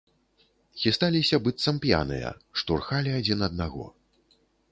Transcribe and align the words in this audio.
Хісталіся, 0.83 1.39
быццам 1.47 1.75
п'яныя, 1.83 2.31
штурхалі 2.61 3.11
адзін 3.21 3.39
аднаго. 3.51 3.85